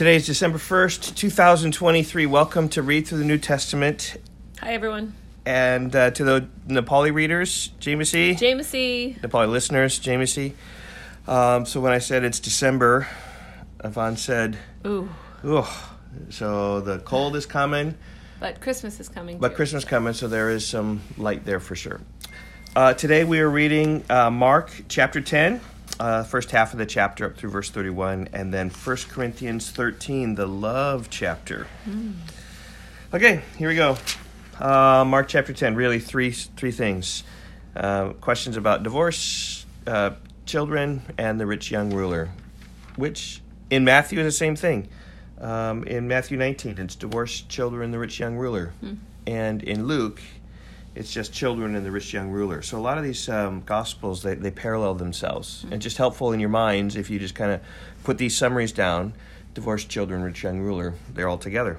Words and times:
Today 0.00 0.16
is 0.16 0.24
December 0.24 0.56
1st, 0.56 1.14
2023. 1.14 2.24
Welcome 2.24 2.70
to 2.70 2.80
Read 2.80 3.06
Through 3.06 3.18
the 3.18 3.24
New 3.26 3.36
Testament. 3.36 4.16
Hi, 4.60 4.72
everyone. 4.72 5.12
And 5.44 5.94
uh, 5.94 6.10
to 6.12 6.24
the 6.24 6.48
Nepali 6.66 7.12
readers, 7.12 7.68
Jai 7.80 7.90
Masih. 7.90 8.32
Jamesy. 8.32 9.20
Nepali 9.20 9.50
listeners, 9.50 9.98
Jai 9.98 10.14
Masih. 10.14 10.54
Um, 11.28 11.66
so 11.66 11.82
when 11.82 11.92
I 11.92 11.98
said 11.98 12.24
it's 12.24 12.40
December, 12.40 13.08
Yvonne 13.84 14.16
said, 14.16 14.56
Ooh. 14.86 15.10
Ooh. 15.44 15.66
So 16.30 16.80
the 16.80 17.00
cold 17.00 17.36
is 17.36 17.44
coming. 17.44 17.94
But 18.40 18.62
Christmas 18.62 19.00
is 19.00 19.10
coming. 19.10 19.36
But 19.36 19.50
too. 19.50 19.56
Christmas 19.56 19.84
coming, 19.84 20.14
so 20.14 20.28
there 20.28 20.48
is 20.48 20.66
some 20.66 21.02
light 21.18 21.44
there 21.44 21.60
for 21.60 21.76
sure. 21.76 22.00
Uh, 22.74 22.94
today 22.94 23.24
we 23.24 23.40
are 23.40 23.50
reading 23.50 24.02
uh, 24.08 24.30
Mark 24.30 24.72
chapter 24.88 25.20
10, 25.20 25.60
uh, 25.98 26.24
first 26.24 26.50
half 26.50 26.72
of 26.72 26.78
the 26.78 26.86
chapter 26.86 27.26
up 27.26 27.36
through 27.36 27.50
verse 27.50 27.70
31, 27.70 28.28
and 28.32 28.52
then 28.52 28.70
1 28.70 28.96
Corinthians 29.08 29.70
13, 29.70 30.34
the 30.34 30.46
love 30.46 31.08
chapter. 31.10 31.66
Mm. 31.88 32.14
Okay, 33.12 33.42
here 33.58 33.68
we 33.68 33.74
go. 33.74 33.96
Uh, 34.58 35.04
Mark 35.06 35.28
chapter 35.28 35.52
10, 35.52 35.74
really 35.74 35.98
three, 35.98 36.30
three 36.30 36.70
things 36.70 37.24
uh, 37.76 38.10
questions 38.20 38.56
about 38.56 38.82
divorce, 38.82 39.64
uh, 39.86 40.10
children, 40.46 41.02
and 41.18 41.40
the 41.40 41.46
rich 41.46 41.70
young 41.70 41.90
ruler, 41.90 42.30
which 42.96 43.40
in 43.70 43.84
Matthew 43.84 44.20
is 44.20 44.26
the 44.26 44.32
same 44.32 44.56
thing. 44.56 44.88
Um, 45.40 45.84
in 45.84 46.06
Matthew 46.06 46.36
19, 46.36 46.78
it's 46.78 46.96
divorce, 46.96 47.40
children, 47.42 47.90
the 47.90 47.98
rich 47.98 48.18
young 48.18 48.36
ruler. 48.36 48.72
Hmm. 48.80 48.94
And 49.26 49.62
in 49.62 49.86
Luke, 49.86 50.20
it's 50.94 51.12
just 51.12 51.32
children 51.32 51.74
and 51.74 51.86
the 51.86 51.90
rich 51.90 52.12
young 52.12 52.30
ruler. 52.30 52.62
So 52.62 52.78
a 52.78 52.80
lot 52.80 52.98
of 52.98 53.04
these 53.04 53.28
um, 53.28 53.62
gospels, 53.64 54.22
they, 54.22 54.34
they 54.34 54.50
parallel 54.50 54.94
themselves. 54.94 55.62
Hmm. 55.62 55.74
And 55.74 55.82
just 55.82 55.96
helpful 55.96 56.32
in 56.32 56.40
your 56.40 56.48
minds 56.48 56.96
if 56.96 57.10
you 57.10 57.18
just 57.18 57.34
kind 57.34 57.52
of 57.52 57.60
put 58.04 58.18
these 58.18 58.36
summaries 58.36 58.72
down 58.72 59.14
divorced 59.54 59.88
children, 59.88 60.22
rich 60.22 60.42
young 60.42 60.60
ruler, 60.60 60.94
they're 61.12 61.28
all 61.28 61.38
together. 61.38 61.78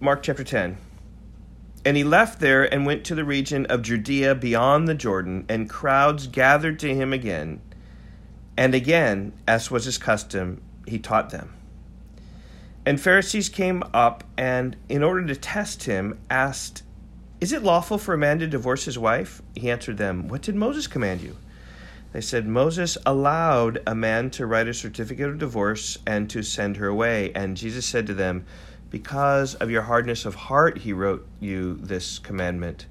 Mark 0.00 0.22
chapter 0.22 0.44
10. 0.44 0.76
And 1.84 1.96
he 1.96 2.04
left 2.04 2.38
there 2.38 2.72
and 2.72 2.86
went 2.86 3.04
to 3.06 3.14
the 3.14 3.24
region 3.24 3.66
of 3.66 3.82
Judea 3.82 4.36
beyond 4.36 4.86
the 4.86 4.94
Jordan, 4.94 5.44
and 5.48 5.68
crowds 5.68 6.28
gathered 6.28 6.78
to 6.80 6.94
him 6.94 7.12
again. 7.12 7.60
And 8.56 8.74
again, 8.74 9.32
as 9.48 9.70
was 9.70 9.86
his 9.86 9.98
custom, 9.98 10.62
he 10.86 10.98
taught 10.98 11.30
them. 11.30 11.52
And 12.86 13.00
Pharisees 13.00 13.48
came 13.48 13.82
up 13.92 14.24
and, 14.36 14.76
in 14.88 15.02
order 15.02 15.26
to 15.26 15.36
test 15.36 15.84
him, 15.84 16.20
asked, 16.30 16.82
Is 17.42 17.50
it 17.50 17.64
lawful 17.64 17.98
for 17.98 18.14
a 18.14 18.18
man 18.18 18.38
to 18.38 18.46
divorce 18.46 18.84
his 18.84 18.96
wife? 18.96 19.42
He 19.56 19.68
answered 19.68 19.98
them, 19.98 20.28
What 20.28 20.42
did 20.42 20.54
Moses 20.54 20.86
command 20.86 21.22
you? 21.22 21.36
They 22.12 22.20
said, 22.20 22.46
Moses 22.46 22.96
allowed 23.04 23.82
a 23.84 23.96
man 23.96 24.30
to 24.30 24.46
write 24.46 24.68
a 24.68 24.72
certificate 24.72 25.28
of 25.28 25.40
divorce 25.40 25.98
and 26.06 26.30
to 26.30 26.44
send 26.44 26.76
her 26.76 26.86
away. 26.86 27.32
And 27.34 27.56
Jesus 27.56 27.84
said 27.84 28.06
to 28.06 28.14
them, 28.14 28.44
Because 28.90 29.56
of 29.56 29.72
your 29.72 29.82
hardness 29.82 30.24
of 30.24 30.36
heart, 30.36 30.78
he 30.78 30.92
wrote 30.92 31.26
you 31.40 31.74
this 31.82 32.20
commandment. 32.20 32.86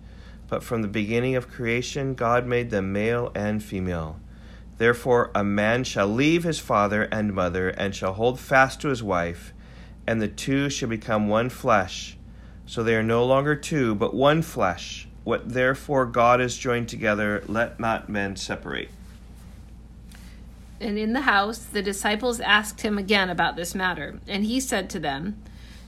But 0.50 0.64
from 0.64 0.82
the 0.82 0.90
beginning 0.90 1.38
of 1.38 1.48
creation, 1.48 2.14
God 2.14 2.46
made 2.46 2.72
them 2.72 2.92
male 2.92 3.32
and 3.34 3.64
female. 3.64 4.20
Therefore, 4.78 5.32
a 5.34 5.46
man 5.46 5.86
shall 5.86 6.08
leave 6.08 6.44
his 6.44 6.60
father 6.60 7.04
and 7.04 7.34
mother 7.34 7.70
and 7.70 7.96
shall 7.96 8.16
hold 8.16 8.38
fast 8.38 8.82
to 8.82 8.90
his 8.90 9.02
wife 9.02 9.54
and 10.06 10.22
the 10.22 10.28
two 10.28 10.70
shall 10.70 10.90
become 10.90 11.30
one 11.30 11.50
flesh. 11.50 12.18
So 12.66 12.84
they 12.84 12.96
are 12.96 13.04
no 13.04 13.26
longer 13.26 13.56
two, 13.56 13.96
but 13.96 14.14
one 14.14 14.42
flesh. 14.42 15.08
What 15.24 15.54
therefore 15.54 16.06
God 16.06 16.40
has 16.40 16.58
joined 16.58 16.90
together, 16.90 17.44
let 17.48 17.80
not 17.80 18.10
men 18.10 18.36
separate. 18.36 18.90
And 20.80 20.98
in 20.98 21.14
the 21.14 21.22
house, 21.22 21.60
the 21.60 21.84
disciples 21.84 22.40
asked 22.40 22.82
him 22.82 22.98
again 22.98 23.30
about 23.30 23.56
this 23.56 23.76
matter. 23.76 24.20
And 24.28 24.46
he 24.46 24.60
said 24.60 24.90
to 24.92 25.00
them, 25.00 25.38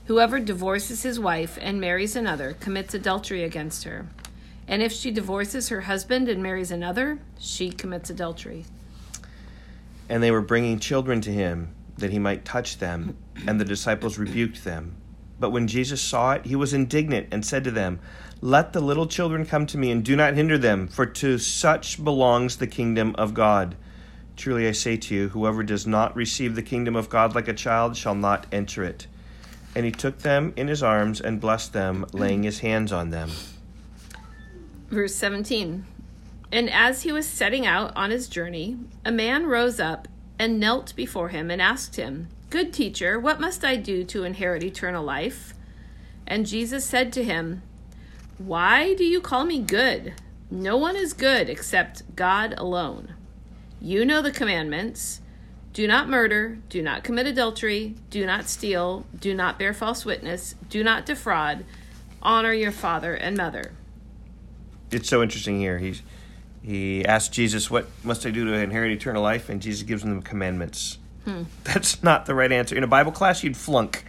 Whoever 0.06 0.38
divorces 0.38 1.02
his 1.02 1.18
wife 1.18 1.58
and 1.60 1.80
marries 1.80 2.14
another 2.14 2.54
commits 2.60 2.94
adultery 2.94 3.42
against 3.42 3.84
her. 3.84 4.06
And 4.68 4.82
if 4.82 4.92
she 4.92 5.10
divorces 5.10 5.68
her 5.70 5.82
husband 5.82 6.28
and 6.28 6.42
marries 6.42 6.70
another, 6.70 7.18
she 7.38 7.70
commits 7.70 8.08
adultery. 8.08 8.66
And 10.08 10.22
they 10.22 10.30
were 10.30 10.42
bringing 10.42 10.78
children 10.78 11.20
to 11.22 11.32
him 11.32 11.74
that 11.98 12.10
he 12.10 12.18
might 12.18 12.44
touch 12.44 12.78
them, 12.78 13.16
and 13.46 13.60
the 13.60 13.64
disciples 13.64 14.18
rebuked 14.18 14.64
them. 14.64 14.96
But 15.44 15.50
when 15.50 15.68
Jesus 15.68 16.00
saw 16.00 16.32
it, 16.32 16.46
he 16.46 16.56
was 16.56 16.72
indignant 16.72 17.28
and 17.30 17.44
said 17.44 17.64
to 17.64 17.70
them, 17.70 18.00
Let 18.40 18.72
the 18.72 18.80
little 18.80 19.06
children 19.06 19.44
come 19.44 19.66
to 19.66 19.76
me, 19.76 19.90
and 19.90 20.02
do 20.02 20.16
not 20.16 20.32
hinder 20.32 20.56
them, 20.56 20.88
for 20.88 21.04
to 21.04 21.36
such 21.36 22.02
belongs 22.02 22.56
the 22.56 22.66
kingdom 22.66 23.14
of 23.16 23.34
God. 23.34 23.76
Truly 24.38 24.66
I 24.66 24.72
say 24.72 24.96
to 24.96 25.14
you, 25.14 25.28
whoever 25.28 25.62
does 25.62 25.86
not 25.86 26.16
receive 26.16 26.54
the 26.54 26.62
kingdom 26.62 26.96
of 26.96 27.10
God 27.10 27.34
like 27.34 27.46
a 27.46 27.52
child 27.52 27.94
shall 27.94 28.14
not 28.14 28.46
enter 28.50 28.84
it. 28.84 29.06
And 29.76 29.84
he 29.84 29.90
took 29.92 30.20
them 30.20 30.54
in 30.56 30.68
his 30.68 30.82
arms 30.82 31.20
and 31.20 31.42
blessed 31.42 31.74
them, 31.74 32.06
laying 32.14 32.44
his 32.44 32.60
hands 32.60 32.90
on 32.90 33.10
them. 33.10 33.30
Verse 34.88 35.14
17 35.14 35.84
And 36.50 36.70
as 36.70 37.02
he 37.02 37.12
was 37.12 37.28
setting 37.28 37.66
out 37.66 37.94
on 37.94 38.10
his 38.10 38.28
journey, 38.28 38.78
a 39.04 39.12
man 39.12 39.44
rose 39.44 39.78
up 39.78 40.08
and 40.38 40.58
knelt 40.58 40.96
before 40.96 41.28
him 41.28 41.50
and 41.50 41.60
asked 41.60 41.96
him, 41.96 42.28
Good 42.54 42.72
teacher, 42.72 43.18
what 43.18 43.40
must 43.40 43.64
I 43.64 43.74
do 43.74 44.04
to 44.04 44.22
inherit 44.22 44.62
eternal 44.62 45.02
life? 45.02 45.54
And 46.24 46.46
Jesus 46.46 46.84
said 46.84 47.12
to 47.14 47.24
him, 47.24 47.62
Why 48.38 48.94
do 48.94 49.02
you 49.02 49.20
call 49.20 49.44
me 49.44 49.58
good? 49.60 50.14
No 50.52 50.76
one 50.76 50.94
is 50.94 51.14
good 51.14 51.50
except 51.50 52.14
God 52.14 52.54
alone. 52.56 53.14
You 53.80 54.04
know 54.04 54.22
the 54.22 54.30
commandments 54.30 55.20
do 55.72 55.88
not 55.88 56.08
murder, 56.08 56.58
do 56.68 56.80
not 56.80 57.02
commit 57.02 57.26
adultery, 57.26 57.96
do 58.08 58.24
not 58.24 58.48
steal, 58.48 59.04
do 59.18 59.34
not 59.34 59.58
bear 59.58 59.74
false 59.74 60.04
witness, 60.04 60.54
do 60.70 60.84
not 60.84 61.06
defraud, 61.06 61.64
honor 62.22 62.52
your 62.52 62.70
father 62.70 63.14
and 63.14 63.36
mother. 63.36 63.72
It's 64.92 65.08
so 65.08 65.24
interesting 65.24 65.58
here. 65.58 65.80
He's 65.80 66.02
he 66.62 67.04
asked 67.04 67.32
Jesus, 67.32 67.68
What 67.68 67.88
must 68.04 68.24
I 68.24 68.30
do 68.30 68.44
to 68.44 68.52
inherit 68.52 68.92
eternal 68.92 69.24
life? 69.24 69.48
And 69.48 69.60
Jesus 69.60 69.82
gives 69.82 70.04
him 70.04 70.14
the 70.14 70.22
commandments. 70.22 70.98
Hmm. 71.24 71.42
That's 71.64 72.02
not 72.02 72.26
the 72.26 72.34
right 72.34 72.50
answer. 72.52 72.76
In 72.76 72.84
a 72.84 72.88
Bible 72.88 73.12
class, 73.12 73.42
you'd 73.42 73.56
flunk, 73.56 74.04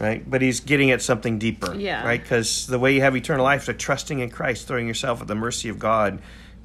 right? 0.00 0.28
But 0.28 0.42
he's 0.42 0.60
getting 0.60 0.90
at 0.90 1.00
something 1.02 1.38
deeper, 1.38 1.74
Yeah. 1.74 2.04
right? 2.04 2.20
Because 2.20 2.66
the 2.66 2.78
way 2.78 2.94
you 2.94 3.00
have 3.02 3.16
eternal 3.16 3.44
life 3.44 3.68
is 3.68 3.76
trusting 3.78 4.18
in 4.20 4.30
Christ, 4.30 4.66
throwing 4.66 4.88
yourself 4.88 5.20
at 5.20 5.28
the 5.28 5.34
mercy 5.36 5.68
of 5.68 5.78
God, 5.78 6.20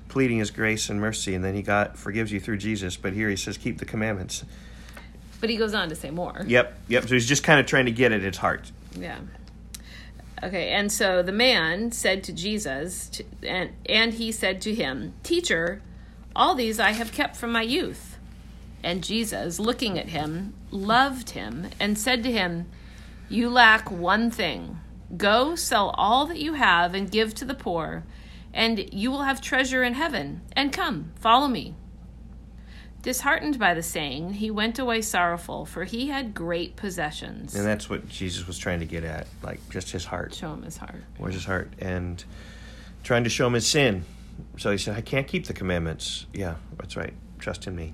pleading 0.08 0.40
his 0.40 0.50
grace 0.50 0.90
and 0.90 1.00
mercy, 1.00 1.35
and 1.35 1.44
then 1.46 1.53
he 1.53 1.62
got 1.62 1.97
forgives 1.97 2.31
you 2.31 2.40
through 2.40 2.58
Jesus. 2.58 2.97
But 2.97 3.13
here 3.13 3.29
he 3.29 3.35
says, 3.35 3.58
Keep 3.58 3.78
the 3.78 3.85
commandments. 3.85 4.44
But 5.40 5.50
he 5.50 5.56
goes 5.58 5.74
on 5.74 5.88
to 5.90 5.96
say 5.96 6.09
more. 6.09 6.44
Yep, 6.46 6.78
yep. 6.88 7.03
So 7.03 7.09
he's 7.09 7.28
just 7.28 7.44
kind 7.44 7.59
of 7.59 7.66
trying 7.66 7.85
to 7.85 7.91
get 7.91 8.12
at 8.12 8.22
his 8.22 8.38
heart. 8.38 8.72
Yeah. 8.97 9.19
Okay, 10.41 10.69
and 10.69 10.91
so 10.91 11.22
the 11.22 11.31
man 11.31 11.91
said 11.91 12.24
to 12.24 12.34
Jesus, 12.34 13.09
to, 13.09 13.24
and 13.44 13.72
and 13.88 14.13
he 14.13 14.31
said 14.31 14.62
to 14.62 14.74
him, 14.74 15.13
"Teacher, 15.22 15.81
all 16.35 16.56
these 16.56 16.79
I 16.79 16.91
have 16.91 17.12
kept 17.12 17.35
from 17.35 17.52
my 17.52 17.62
youth." 17.62 18.09
And 18.84 19.03
Jesus, 19.03 19.59
looking 19.59 20.00
at 20.00 20.09
him, 20.09 20.53
loved 20.72 21.31
him 21.31 21.67
and 21.79 21.97
said 21.97 22.23
to 22.23 22.31
him, 22.31 22.67
"You 23.28 23.50
lack 23.50 23.91
one 23.91 24.31
thing. 24.31 24.79
Go 25.17 25.56
sell 25.56 25.90
all 25.97 26.25
that 26.28 26.40
you 26.40 26.53
have 26.53 26.94
and 26.94 27.12
give 27.12 27.34
to 27.35 27.45
the 27.45 27.53
poor, 27.56 28.03
and 28.53 28.94
you 28.94 29.12
will 29.12 29.23
have 29.23 29.41
treasure 29.41 29.84
in 29.84 29.95
heaven. 29.95 30.41
And 30.56 30.72
come, 30.72 31.12
follow 31.19 31.47
me." 31.47 31.75
Disheartened 33.01 33.57
by 33.57 33.73
the 33.73 33.81
saying, 33.81 34.34
he 34.34 34.51
went 34.51 34.78
away 34.78 35.01
sorrowful, 35.01 35.66
for 35.66 35.85
he 35.85 36.07
had 36.07 36.34
great 36.34 36.75
possessions. 36.75 37.56
And 37.56 37.66
that's 37.66 37.90
what 37.90 38.09
Jesus 38.09 38.46
was 38.46 38.57
trying 38.57 38.79
to 38.79 38.85
get 38.85 39.06
at, 39.06 39.25
like 39.41 39.61
just 39.69 39.91
his 39.91 40.03
heart. 40.03 40.34
Show 40.34 40.53
him 40.53 40.63
his 40.63 40.75
heart. 40.75 41.01
Where's 41.17 41.34
his 41.34 41.46
heart? 41.46 41.72
And 41.79 42.22
trying 43.03 43.23
to 43.23 43.29
show 43.29 43.47
him 43.47 43.53
his 43.53 43.66
sin. 43.66 44.03
So 44.57 44.72
he 44.72 44.78
said, 44.78 44.97
I 44.97 45.01
can't 45.01 45.28
keep 45.28 45.47
the 45.47 45.53
commandments. 45.53 46.25
Yeah, 46.34 46.56
that's 46.78 46.97
right. 46.97 47.13
Trust 47.40 47.67
in 47.67 47.75
me. 47.75 47.94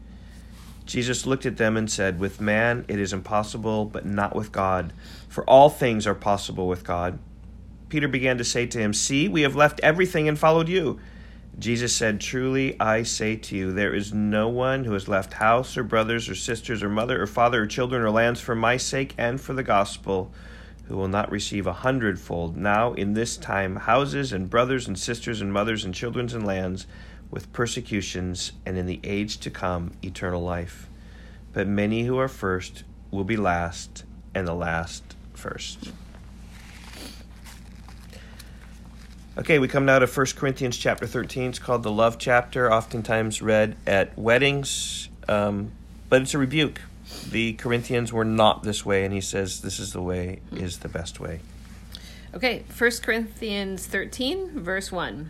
Jesus 0.85 1.25
looked 1.25 1.45
at 1.45 1.57
them 1.57 1.77
and 1.77 1.89
said, 1.89 2.19
With 2.19 2.41
man 2.41 2.85
it 2.87 2.99
is 2.99 3.13
impossible, 3.13 3.85
but 3.85 4.05
not 4.05 4.35
with 4.35 4.51
God, 4.51 4.93
for 5.27 5.43
all 5.49 5.69
things 5.69 6.07
are 6.07 6.15
possible 6.15 6.67
with 6.67 6.83
God. 6.83 7.19
Peter 7.89 8.07
began 8.07 8.37
to 8.37 8.43
say 8.43 8.65
to 8.65 8.79
him, 8.79 8.93
See, 8.93 9.27
we 9.27 9.41
have 9.41 9.55
left 9.55 9.79
everything 9.81 10.27
and 10.27 10.39
followed 10.39 10.69
you. 10.69 10.99
Jesus 11.59 11.93
said, 11.93 12.21
Truly 12.21 12.79
I 12.79 13.03
say 13.03 13.35
to 13.35 13.55
you, 13.55 13.71
there 13.71 13.93
is 13.93 14.13
no 14.13 14.47
one 14.47 14.85
who 14.85 14.93
has 14.93 15.07
left 15.07 15.33
house 15.33 15.77
or 15.77 15.83
brothers 15.83 16.29
or 16.29 16.35
sisters 16.35 16.81
or 16.81 16.89
mother 16.89 17.21
or 17.21 17.27
father 17.27 17.63
or 17.63 17.67
children 17.67 18.01
or 18.01 18.09
lands 18.09 18.39
for 18.39 18.55
my 18.55 18.77
sake 18.77 19.13
and 19.17 19.39
for 19.39 19.53
the 19.53 19.63
gospel 19.63 20.31
who 20.85 20.97
will 20.97 21.07
not 21.07 21.31
receive 21.31 21.67
a 21.67 21.73
hundredfold 21.73 22.57
now 22.57 22.93
in 22.93 23.13
this 23.13 23.37
time 23.37 23.75
houses 23.75 24.33
and 24.33 24.49
brothers 24.49 24.87
and 24.87 24.97
sisters 24.97 25.39
and 25.39 25.53
mothers 25.53 25.85
and 25.85 25.93
children 25.93 26.29
and 26.33 26.45
lands 26.45 26.87
with 27.31 27.51
persecutions 27.53 28.51
and 28.65 28.77
in 28.77 28.85
the 28.85 28.99
age 29.03 29.37
to 29.39 29.49
come 29.49 29.93
eternal 30.03 30.43
life. 30.43 30.87
But 31.53 31.67
many 31.67 32.03
who 32.03 32.17
are 32.17 32.27
first 32.27 32.83
will 33.09 33.23
be 33.23 33.37
last, 33.37 34.03
and 34.35 34.47
the 34.47 34.53
last 34.53 35.15
first. 35.33 35.91
Okay, 39.37 39.59
we 39.59 39.67
come 39.67 39.85
now 39.85 39.99
to 39.99 40.07
1 40.07 40.25
Corinthians 40.35 40.77
chapter 40.77 41.07
13. 41.07 41.49
It's 41.49 41.59
called 41.59 41.83
the 41.83 41.91
love 41.91 42.17
chapter, 42.19 42.71
oftentimes 42.71 43.41
read 43.41 43.75
at 43.87 44.17
weddings, 44.17 45.09
um, 45.27 45.71
but 46.09 46.21
it's 46.21 46.33
a 46.33 46.37
rebuke. 46.37 46.81
The 47.29 47.53
Corinthians 47.53 48.11
were 48.11 48.25
not 48.25 48.63
this 48.63 48.85
way, 48.85 49.05
and 49.05 49.13
he 49.13 49.21
says 49.21 49.61
this 49.61 49.79
is 49.79 49.93
the 49.93 50.01
way, 50.01 50.41
is 50.51 50.79
the 50.79 50.89
best 50.89 51.19
way. 51.19 51.39
Okay, 52.33 52.63
1 52.77 52.91
Corinthians 53.01 53.87
13, 53.87 54.59
verse 54.59 54.91
1. 54.91 55.29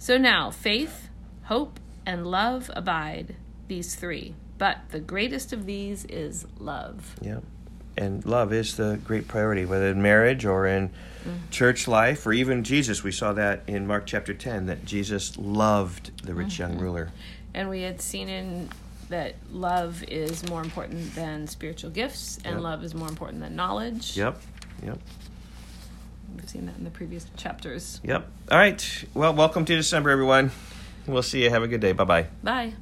So 0.00 0.16
now 0.16 0.50
faith, 0.50 1.10
hope, 1.42 1.78
and 2.06 2.26
love 2.26 2.70
abide, 2.74 3.36
these 3.68 3.94
three. 3.96 4.34
But 4.56 4.78
the 4.92 4.98
greatest 4.98 5.52
of 5.52 5.66
these 5.66 6.06
is 6.06 6.46
love. 6.58 7.16
Yeah. 7.20 7.40
And 7.98 8.24
love 8.24 8.50
is 8.50 8.78
the 8.78 8.98
great 9.04 9.28
priority, 9.28 9.66
whether 9.66 9.88
in 9.88 10.00
marriage 10.00 10.46
or 10.46 10.66
in 10.66 10.88
mm-hmm. 10.88 11.50
church 11.50 11.86
life 11.86 12.26
or 12.26 12.32
even 12.32 12.64
Jesus. 12.64 13.04
We 13.04 13.12
saw 13.12 13.34
that 13.34 13.62
in 13.66 13.86
Mark 13.86 14.06
chapter 14.06 14.32
10 14.32 14.64
that 14.66 14.86
Jesus 14.86 15.36
loved 15.36 16.24
the 16.24 16.34
rich 16.34 16.54
mm-hmm. 16.54 16.72
young 16.72 16.78
ruler. 16.80 17.12
And 17.52 17.68
we 17.68 17.82
had 17.82 18.00
seen 18.00 18.30
in 18.30 18.70
that 19.10 19.34
love 19.52 20.02
is 20.04 20.48
more 20.48 20.62
important 20.62 21.14
than 21.14 21.46
spiritual 21.46 21.90
gifts 21.90 22.38
and 22.46 22.54
yep. 22.54 22.62
love 22.62 22.84
is 22.84 22.94
more 22.94 23.08
important 23.08 23.40
than 23.42 23.54
knowledge. 23.54 24.16
Yep. 24.16 24.40
Yep. 24.82 24.98
We've 26.36 26.48
seen 26.48 26.66
that 26.66 26.76
in 26.76 26.84
the 26.84 26.90
previous 26.90 27.26
chapters. 27.36 28.00
Yep. 28.04 28.28
All 28.50 28.58
right. 28.58 29.04
Well, 29.14 29.34
welcome 29.34 29.64
to 29.64 29.76
December, 29.76 30.10
everyone. 30.10 30.50
We'll 31.06 31.22
see 31.22 31.42
you. 31.42 31.50
Have 31.50 31.62
a 31.62 31.68
good 31.68 31.80
day. 31.80 31.92
Bye-bye. 31.92 32.26
Bye. 32.42 32.74